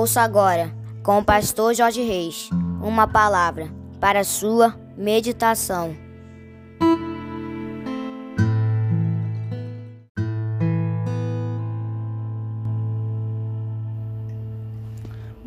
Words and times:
Ouça 0.00 0.22
agora, 0.22 0.74
com 1.02 1.18
o 1.18 1.22
pastor 1.22 1.74
Jorge 1.74 2.00
Reis, 2.00 2.48
uma 2.82 3.06
palavra 3.06 3.70
para 4.00 4.24
sua 4.24 4.74
meditação. 4.96 5.94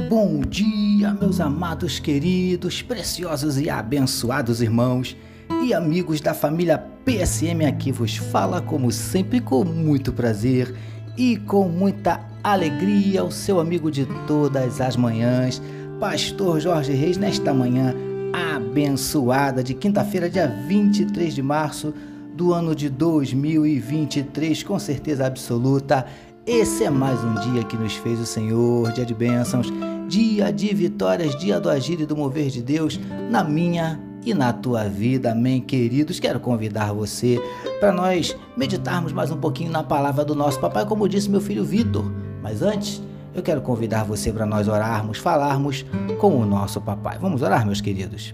Bom 0.08 0.42
dia, 0.42 1.16
meus 1.20 1.40
amados, 1.40 1.98
queridos, 1.98 2.84
preciosos 2.84 3.58
e 3.58 3.72
abençoados 3.72 4.62
irmãos 4.62 5.18
e 5.64 5.74
amigos 5.74 6.22
da 6.22 6.36
família 6.36 6.78
PSM 6.78 7.66
aqui 7.68 7.92
vos 7.92 8.18
fala 8.18 8.62
como 8.62 8.92
sempre 8.92 9.42
com 9.42 9.66
muito 9.66 10.14
prazer 10.14 10.76
e 11.18 11.38
com 11.38 11.68
muita 11.68 12.20
alegria, 12.44 13.24
o 13.24 13.32
seu 13.32 13.60
amigo 13.60 13.92
de 13.92 14.06
todas 14.28 14.82
as 14.82 14.96
manhãs, 14.96 15.62
Pastor 16.00 16.60
Jorge 16.60 16.92
Reis, 16.92 17.18
nesta 17.18 17.54
manhã 17.54 17.96
abençoada 18.34 19.64
de 19.64 19.74
quinta-feira, 19.74 20.30
dia 20.30 20.48
23 20.68 21.34
de 21.34 21.42
março 21.42 21.94
do 22.36 22.54
ano 22.54 22.76
de 22.76 22.90
2023, 22.90 24.64
com 24.64 24.80
certeza 24.80 25.26
absoluta. 25.26 26.06
Esse 26.46 26.84
é 26.84 26.90
mais 26.90 27.24
um 27.24 27.36
dia 27.52 27.64
que 27.64 27.78
nos 27.78 27.96
fez 27.96 28.20
o 28.20 28.26
Senhor, 28.26 28.92
dia 28.92 29.06
de 29.06 29.14
bênçãos, 29.14 29.72
dia 30.10 30.52
de 30.52 30.74
vitórias, 30.74 31.38
dia 31.38 31.60
do 31.60 31.70
agir 31.70 32.02
e 32.02 32.06
do 32.06 32.18
mover 32.18 32.50
de 32.50 32.62
Deus 32.62 33.00
na 33.30 33.44
minha 33.44 34.00
e 34.26 34.34
na 34.34 34.54
tua 34.54 34.86
vida, 34.86 35.32
amém, 35.32 35.62
queridos. 35.62 36.20
Quero 36.20 36.40
convidar 36.40 36.94
você 36.94 37.42
para 37.80 37.92
nós 37.92 38.36
meditarmos 38.56 39.12
mais 39.12 39.32
um 39.32 39.38
pouquinho 39.38 39.72
na 39.72 39.84
palavra 39.84 40.24
do 40.24 40.34
nosso 40.36 40.60
papai, 40.60 40.86
como 40.86 41.10
disse 41.10 41.30
meu 41.30 41.42
filho 41.42 41.64
Vitor. 41.64 42.12
Mas 42.42 42.62
antes, 42.62 43.02
eu 43.34 43.42
quero 43.42 43.62
convidar 43.62 44.04
você 44.04 44.32
para 44.32 44.46
nós 44.46 44.68
orarmos, 44.68 45.18
falarmos 45.18 45.86
com 46.20 46.38
o 46.38 46.46
nosso 46.46 46.80
papai. 46.80 47.18
Vamos 47.20 47.42
orar, 47.42 47.66
meus 47.66 47.82
queridos? 47.82 48.34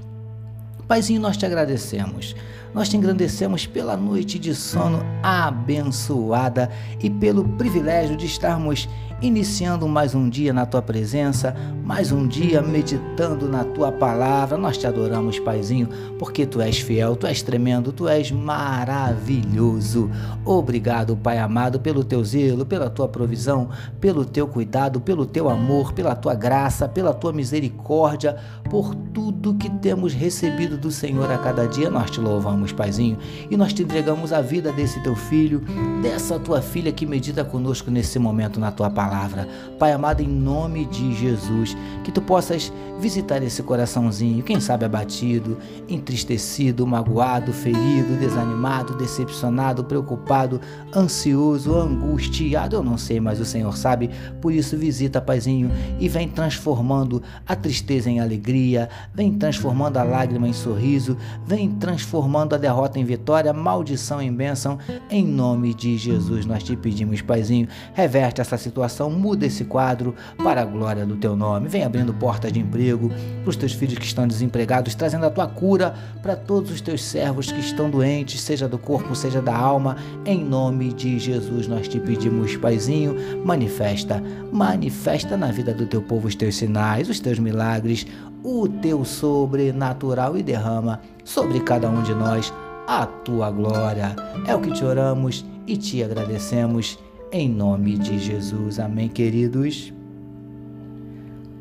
Paizinho, 0.89 1.21
nós 1.21 1.37
te 1.37 1.45
agradecemos. 1.45 2.35
Nós 2.73 2.89
te 2.89 2.97
engrandecemos 2.97 3.67
pela 3.67 3.95
noite 3.95 4.39
de 4.39 4.55
sono 4.55 5.03
abençoada 5.21 6.69
e 6.99 7.09
pelo 7.09 7.47
privilégio 7.47 8.17
de 8.17 8.25
estarmos 8.25 8.89
iniciando 9.21 9.87
mais 9.87 10.15
um 10.15 10.27
dia 10.27 10.51
na 10.51 10.65
tua 10.65 10.81
presença, 10.81 11.55
mais 11.83 12.11
um 12.11 12.27
dia 12.27 12.61
meditando 12.61 13.47
na 13.47 13.63
tua 13.80 13.94
palavra. 13.94 14.58
Nós 14.58 14.77
te 14.77 14.85
adoramos, 14.85 15.39
Paizinho, 15.39 15.88
porque 16.19 16.45
tu 16.45 16.59
és 16.59 16.80
fiel, 16.80 17.16
tu 17.16 17.25
és 17.25 17.41
tremendo, 17.41 17.94
tu 17.94 18.09
és 18.09 18.30
maravilhoso. 18.30 20.11
Obrigado, 20.44 21.16
Pai 21.16 21.38
amado, 21.38 21.80
pelo 21.80 22.03
teu 22.03 22.22
zelo, 22.22 22.66
pela 22.66 22.89
tua 22.89 23.07
provisão, 23.07 23.69
pelo 24.02 24.25
teu 24.25 24.45
cuidado, 24.50 25.00
pelo 25.00 25.25
teu 25.25 25.50
amor, 25.50 25.94
pela 25.94 26.13
tua 26.13 26.35
graça, 26.35 26.89
pela 26.89 27.13
tua 27.13 27.31
misericórdia, 27.31 28.35
por 28.69 28.94
tudo 28.94 29.55
que 29.55 29.69
temos 29.69 30.13
recebido 30.13 30.77
do 30.77 30.91
Senhor 30.91 31.31
a 31.31 31.38
cada 31.38 31.66
dia. 31.66 31.89
Nós 31.89 32.11
te 32.11 32.19
louvamos, 32.19 32.73
Paizinho, 32.73 33.17
e 33.50 33.55
nós 33.55 33.72
te 33.72 33.83
entregamos 33.83 34.33
a 34.33 34.41
vida 34.41 34.73
desse 34.73 35.02
teu 35.02 35.16
filho, 35.16 35.61
dessa 36.02 36.38
tua 36.38 36.61
filha 36.61 36.91
que 36.91 37.05
medita 37.05 37.45
conosco 37.45 37.89
nesse 37.89 38.19
momento 38.19 38.59
na 38.59 38.72
tua 38.72 38.89
palavra. 38.89 39.47
Pai 39.77 39.94
amado, 39.94 40.22
em 40.22 40.27
nome 40.27 40.85
de 40.85 41.13
Jesus, 41.13 41.77
que 42.03 42.11
tu 42.11 42.22
possas 42.22 42.73
visitar 43.00 43.41
esse 43.41 43.63
coraçãozinho, 43.70 44.42
quem 44.42 44.59
sabe 44.59 44.84
abatido, 44.84 45.56
entristecido, 45.88 46.88
magoado, 46.88 47.53
ferido, 47.53 48.18
desanimado, 48.19 48.96
decepcionado, 48.96 49.84
preocupado, 49.84 50.59
ansioso, 50.96 51.78
angustiado, 51.78 52.75
eu 52.75 52.84
não 52.84 52.97
sei, 52.97 53.19
mas 53.19 53.40
o 53.40 53.46
Senhor 53.46 53.78
sabe. 53.78 54.09
Por 54.41 54.52
isso, 54.52 54.75
visita, 54.75 55.22
Paizinho, 55.22 55.69
e 56.00 56.09
vem 56.09 56.28
transformando 56.28 57.22
a 57.46 57.56
tristeza 57.56 58.09
em 58.09 58.19
alegria, 58.19 58.90
vem 59.13 59.34
transformando 59.34 59.97
a 59.97 60.03
lágrima 60.03 60.47
em 60.47 60.53
sorriso, 60.53 61.16
vem 61.46 61.69
transformando 61.69 62.56
a 62.56 62.58
derrota 62.58 62.97
em 62.97 63.06
vitória, 63.06 63.53
maldição 63.53 64.19
em 64.19 64.34
bênção. 64.34 64.79
Em 65.12 65.24
nome 65.24 65.75
de 65.75 65.96
Jesus, 65.96 66.44
nós 66.44 66.63
te 66.63 66.75
pedimos, 66.75 67.22
Paizinho, 67.22 67.68
reverte 67.94 68.41
essa 68.41 68.58
situação 68.58 69.12
muda 69.12 69.46
esse 69.46 69.63
quadro 69.63 70.16
para 70.44 70.62
a 70.62 70.66
glória 70.66 71.06
do 71.06 71.18
teu 71.18 71.35
nome. 71.35 71.68
Vem 71.68 71.84
abrindo 71.84 72.16
portas 72.16 72.52
de 72.52 72.59
emprego 72.59 73.12
para 73.44 73.50
os 73.52 73.59
teus 73.59 73.74
filhos 73.74 74.00
que 74.00 74.06
estão 74.06 74.28
desempregados, 74.28 74.96
trazendo 74.96 75.25
a 75.25 75.30
tua 75.30 75.47
cura 75.47 75.94
para 76.22 76.36
todos 76.36 76.72
os 76.72 76.81
teus 76.81 77.03
servos 77.03 77.52
que 77.52 77.59
estão 77.59 77.90
doentes, 77.90 78.42
seja 78.42 78.68
do 78.68 78.78
corpo, 78.78 79.16
seja 79.16 79.42
da 79.42 79.56
alma. 79.56 79.97
Em 80.25 80.44
nome 80.44 80.94
de 80.94 81.20
Jesus 81.20 81.68
nós 81.68 81.88
te 81.88 82.00
pedimos, 82.00 82.56
Paizinho, 82.58 83.16
manifesta, 83.46 84.24
manifesta 84.52 85.38
na 85.38 85.52
vida 85.52 85.74
do 85.74 85.86
teu 85.86 86.02
povo 86.02 86.28
os 86.28 86.36
teus 86.36 86.56
sinais, 86.56 87.09
os 87.09 87.20
teus 87.20 87.38
milagres, 87.38 88.08
o 88.44 88.68
teu 88.68 89.03
sobrenatural 89.03 90.38
e 90.38 90.44
derrama 90.44 91.02
sobre 91.24 91.59
cada 91.59 91.90
um 91.90 92.02
de 92.02 92.14
nós 92.14 92.53
a 92.88 93.06
tua 93.06 93.52
glória. 93.52 94.16
É 94.47 94.56
o 94.56 94.62
que 94.62 94.72
te 94.72 94.84
oramos 94.84 95.46
e 95.68 95.78
te 95.78 96.03
agradecemos 96.03 96.97
em 97.31 97.50
nome 97.50 97.97
de 97.97 98.18
Jesus. 98.18 98.80
Amém, 98.80 99.08
queridos. 99.08 99.98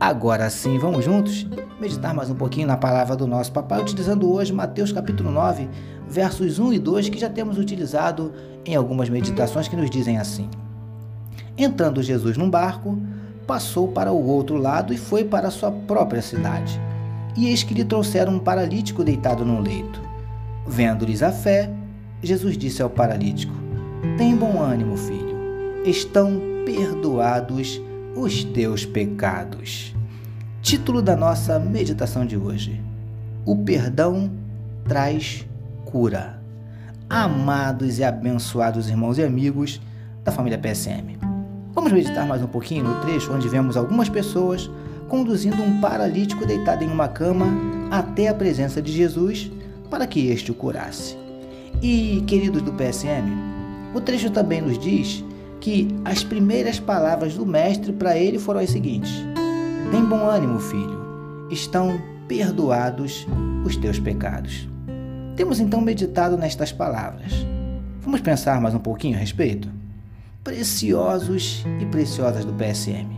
Agora 0.01 0.49
sim, 0.49 0.79
vamos 0.79 1.05
juntos 1.05 1.45
meditar 1.81 2.15
mais 2.15 2.31
um 2.31 2.35
pouquinho 2.35 2.69
na 2.69 2.77
palavra 2.77 3.17
do 3.17 3.27
nosso 3.27 3.51
papai, 3.51 3.81
utilizando 3.81 4.33
hoje 4.33 4.53
Mateus 4.53 4.93
capítulo 4.93 5.31
9, 5.31 5.69
versos 6.09 6.61
1 6.61 6.73
e 6.75 6.79
2, 6.79 7.09
que 7.09 7.19
já 7.19 7.29
temos 7.29 7.59
utilizado 7.59 8.33
em 8.65 8.77
algumas 8.77 9.09
meditações 9.09 9.67
que 9.67 9.75
nos 9.75 9.91
dizem 9.91 10.19
assim: 10.19 10.49
Entrando 11.57 12.03
Jesus 12.03 12.37
num 12.37 12.49
barco, 12.49 12.97
passou 13.47 13.89
para 13.89 14.13
o 14.13 14.25
outro 14.25 14.57
lado 14.57 14.93
e 14.93 14.97
foi 14.97 15.25
para 15.25 15.51
sua 15.51 15.73
própria 15.73 16.23
cidade. 16.23 16.81
E 17.37 17.49
eis 17.49 17.65
que 17.65 17.75
lhe 17.75 17.85
trouxeram 17.85 18.35
um 18.35 18.39
paralítico 18.39 19.03
deitado 19.03 19.45
num 19.45 19.61
leito. 19.61 20.01
Vendo-lhes 20.67 21.23
a 21.23 21.33
fé, 21.33 21.71
Jesus 22.23 22.57
disse 22.57 22.81
ao 22.83 22.91
paralítico: 22.91 23.55
Tem 24.17 24.37
bom 24.37 24.63
ânimo, 24.63 24.97
filho 24.97 25.39
estão 25.85 26.41
perdoados 26.65 27.81
os 28.15 28.45
teus 28.45 28.85
pecados. 28.85 29.95
Título 30.63 31.01
da 31.01 31.17
nossa 31.17 31.59
meditação 31.59 32.27
de 32.27 32.37
hoje: 32.37 32.81
O 33.45 33.57
perdão 33.57 34.31
traz 34.87 35.47
cura. 35.85 36.41
Amados 37.09 37.99
e 37.99 38.05
abençoados 38.05 38.89
irmãos 38.89 39.19
e 39.19 39.23
amigos 39.23 39.81
da 40.25 40.31
família 40.31 40.59
PSM. 40.59 41.17
Vamos 41.73 41.93
meditar 41.93 42.27
mais 42.27 42.43
um 42.43 42.47
pouquinho 42.47 42.85
no 42.85 43.01
trecho 43.01 43.33
onde 43.33 43.49
vemos 43.49 43.77
algumas 43.77 44.09
pessoas 44.09 44.71
conduzindo 45.09 45.63
um 45.63 45.81
paralítico 45.81 46.45
deitado 46.45 46.85
em 46.85 46.89
uma 46.89 47.09
cama 47.09 47.47
até 47.91 48.29
a 48.29 48.35
presença 48.35 48.83
de 48.83 48.93
Jesus 48.93 49.51
para 49.89 50.07
que 50.07 50.29
este 50.29 50.51
o 50.51 50.55
curasse. 50.55 51.17
E, 51.81 52.23
queridos 52.27 52.61
do 52.61 52.73
PSM, 52.73 53.25
o 53.95 54.01
trecho 54.01 54.31
também 54.31 54.61
nos 54.61 54.79
diz 54.79 55.25
que 55.61 55.89
as 56.05 56.23
primeiras 56.23 56.79
palavras 56.79 57.35
do 57.35 57.45
mestre 57.45 57.93
para 57.93 58.17
ele 58.17 58.39
foram 58.39 58.61
as 58.61 58.71
seguintes: 58.71 59.11
Tem 59.91 60.05
bom 60.05 60.29
ânimo, 60.29 60.59
filho, 60.59 61.49
estão 61.51 62.01
perdoados 62.27 63.27
os 63.65 63.77
teus 63.77 63.99
pecados. 63.99 64.69
Temos 65.37 65.61
então 65.61 65.81
meditado 65.81 66.37
nestas 66.37 66.73
palavras. 66.73 67.33
Vamos 68.01 68.21
pensar 68.21 68.61
mais 68.61 68.75
um 68.75 68.79
pouquinho 68.79 69.17
a 69.17 69.21
respeito? 69.21 69.69
Preciosos 70.43 71.65
e 71.81 71.87
preciosas 71.87 72.45
do 72.45 72.53
PSM. 72.53 73.09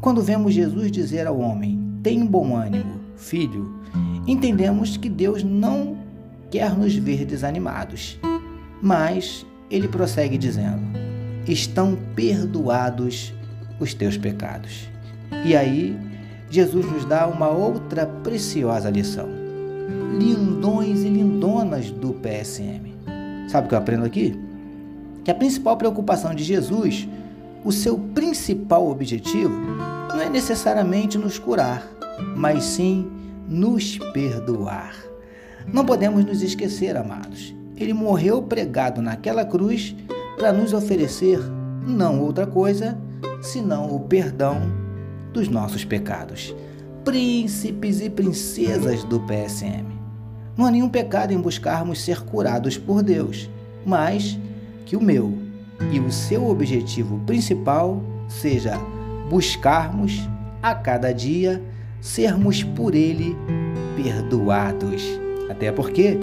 Quando 0.00 0.22
vemos 0.22 0.54
Jesus 0.54 0.90
dizer 0.90 1.26
ao 1.26 1.38
homem: 1.38 1.78
Tem 2.02 2.24
bom 2.24 2.56
ânimo, 2.56 3.00
filho, 3.16 3.74
entendemos 4.26 4.96
que 4.96 5.08
Deus 5.08 5.42
não 5.42 5.98
quer 6.50 6.76
nos 6.76 6.94
ver 6.94 7.24
desanimados. 7.24 8.18
Mas 8.82 9.46
ele 9.70 9.88
prossegue 9.88 10.38
dizendo: 10.38 10.99
estão 11.46 11.98
perdoados 12.14 13.32
os 13.78 13.94
teus 13.94 14.16
pecados. 14.16 14.88
E 15.44 15.56
aí, 15.56 15.98
Jesus 16.50 16.84
nos 16.84 17.04
dá 17.04 17.26
uma 17.26 17.48
outra 17.48 18.06
preciosa 18.06 18.90
lição. 18.90 19.28
Lindões 20.18 21.02
e 21.02 21.08
lindonas 21.08 21.90
do 21.90 22.12
PSM. 22.14 22.94
Sabe 23.48 23.66
o 23.66 23.68
que 23.68 23.74
eu 23.74 23.78
aprendo 23.78 24.04
aqui? 24.04 24.38
Que 25.24 25.30
a 25.30 25.34
principal 25.34 25.76
preocupação 25.76 26.34
de 26.34 26.44
Jesus, 26.44 27.08
o 27.64 27.72
seu 27.72 27.98
principal 27.98 28.88
objetivo, 28.88 29.54
não 30.08 30.20
é 30.20 30.28
necessariamente 30.28 31.16
nos 31.16 31.38
curar, 31.38 31.86
mas 32.36 32.64
sim 32.64 33.10
nos 33.48 33.98
perdoar. 34.12 34.94
Não 35.72 35.84
podemos 35.84 36.24
nos 36.24 36.42
esquecer, 36.42 36.96
amados. 36.96 37.54
Ele 37.76 37.92
morreu 37.92 38.42
pregado 38.42 39.00
naquela 39.00 39.44
cruz 39.44 39.94
para 40.40 40.54
nos 40.54 40.72
oferecer 40.72 41.38
não 41.86 42.18
outra 42.22 42.46
coisa 42.46 42.96
senão 43.42 43.94
o 43.94 44.00
perdão 44.00 44.62
dos 45.34 45.48
nossos 45.48 45.84
pecados. 45.84 46.56
Príncipes 47.04 48.00
e 48.00 48.08
princesas 48.08 49.04
do 49.04 49.20
PSM. 49.20 49.84
Não 50.56 50.64
há 50.64 50.70
nenhum 50.70 50.88
pecado 50.88 51.34
em 51.34 51.38
buscarmos 51.38 52.00
ser 52.00 52.22
curados 52.22 52.78
por 52.78 53.02
Deus, 53.02 53.50
mas 53.84 54.38
que 54.86 54.96
o 54.96 55.00
meu 55.00 55.36
e 55.92 56.00
o 56.00 56.10
seu 56.10 56.48
objetivo 56.48 57.18
principal 57.26 58.02
seja 58.26 58.78
buscarmos 59.28 60.26
a 60.62 60.74
cada 60.74 61.12
dia 61.12 61.62
sermos 62.00 62.62
por 62.62 62.94
Ele 62.94 63.36
perdoados. 63.94 65.02
Até 65.50 65.70
porque 65.70 66.18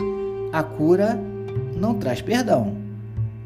a 0.52 0.64
cura 0.64 1.20
não 1.76 1.94
traz 1.94 2.20
perdão, 2.20 2.87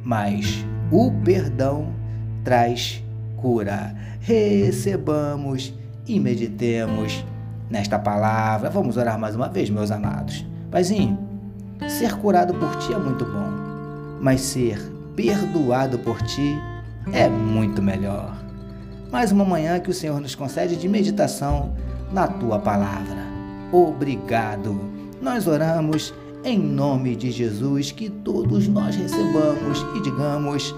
mas 0.03 0.65
o 0.91 1.11
perdão 1.23 1.93
traz 2.43 3.03
cura. 3.37 3.95
Recebamos 4.19 5.73
e 6.07 6.19
meditemos 6.19 7.25
nesta 7.69 7.97
palavra. 7.97 8.69
Vamos 8.69 8.97
orar 8.97 9.17
mais 9.19 9.35
uma 9.35 9.47
vez, 9.47 9.69
meus 9.69 9.91
amados. 9.91 10.45
Paizinho, 10.69 11.17
ser 11.87 12.15
curado 12.17 12.53
por 12.53 12.75
ti 12.77 12.93
é 12.93 12.97
muito 12.97 13.25
bom, 13.25 14.19
mas 14.21 14.41
ser 14.41 14.79
perdoado 15.15 15.97
por 15.99 16.21
ti 16.21 16.57
é 17.11 17.27
muito 17.27 17.81
melhor. 17.81 18.37
Mais 19.11 19.31
uma 19.31 19.43
manhã 19.43 19.79
que 19.79 19.89
o 19.89 19.93
Senhor 19.93 20.21
nos 20.21 20.35
concede 20.35 20.77
de 20.77 20.87
meditação 20.87 21.73
na 22.13 22.27
tua 22.27 22.59
palavra. 22.59 23.25
Obrigado. 23.71 24.79
Nós 25.21 25.47
oramos 25.47 26.13
em 26.43 26.57
nome 26.57 27.15
de 27.15 27.31
Jesus, 27.31 27.91
que 27.91 28.09
todos 28.09 28.67
nós 28.67 28.95
recebamos 28.95 29.85
e 29.95 30.01
digamos 30.01 30.75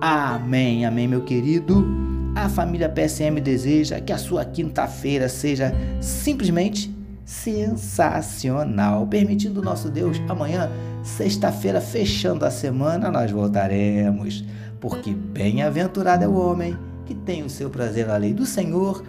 amém. 0.00 0.84
Amém, 0.84 1.06
meu 1.06 1.22
querido. 1.22 1.86
A 2.34 2.48
família 2.48 2.88
PSM 2.88 3.40
deseja 3.40 4.00
que 4.00 4.12
a 4.12 4.18
sua 4.18 4.44
quinta-feira 4.44 5.28
seja 5.28 5.72
simplesmente 6.00 6.94
sensacional. 7.24 9.06
Permitindo 9.06 9.62
nosso 9.62 9.88
Deus, 9.88 10.20
amanhã, 10.28 10.70
sexta-feira, 11.02 11.80
fechando 11.80 12.44
a 12.44 12.50
semana, 12.50 13.10
nós 13.10 13.30
voltaremos. 13.30 14.44
Porque 14.80 15.14
bem-aventurado 15.14 16.24
é 16.24 16.28
o 16.28 16.34
homem 16.34 16.76
que 17.06 17.14
tem 17.14 17.42
o 17.42 17.48
seu 17.48 17.70
prazer 17.70 18.06
na 18.06 18.16
lei 18.16 18.34
do 18.34 18.44
Senhor 18.44 19.02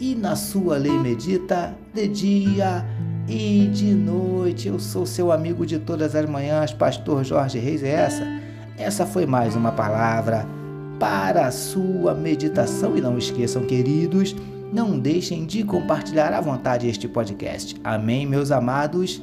e 0.00 0.14
na 0.14 0.34
sua 0.34 0.76
lei 0.76 0.98
medita 0.98 1.76
de 1.94 2.08
dia 2.08 2.84
e 3.28 3.68
de 3.72 3.92
noite. 3.92 4.68
Eu 4.68 4.78
sou 4.78 5.06
seu 5.06 5.30
amigo 5.32 5.64
de 5.64 5.78
todas 5.78 6.14
as 6.14 6.28
manhãs, 6.28 6.72
pastor 6.72 7.24
Jorge 7.24 7.58
Reis. 7.58 7.82
É 7.82 7.90
essa? 7.90 8.26
Essa 8.76 9.06
foi 9.06 9.26
mais 9.26 9.54
uma 9.54 9.72
palavra 9.72 10.46
para 10.98 11.46
a 11.46 11.50
sua 11.50 12.14
meditação. 12.14 12.96
E 12.96 13.00
não 13.00 13.18
esqueçam, 13.18 13.64
queridos, 13.64 14.34
não 14.72 14.98
deixem 14.98 15.44
de 15.44 15.62
compartilhar 15.62 16.32
à 16.32 16.40
vontade 16.40 16.88
este 16.88 17.08
podcast. 17.08 17.76
Amém, 17.84 18.26
meus 18.26 18.50
amados. 18.50 19.22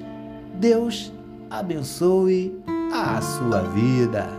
Deus 0.60 1.12
abençoe 1.50 2.58
a 2.94 3.22
sua 3.22 3.62
vida. 3.62 4.39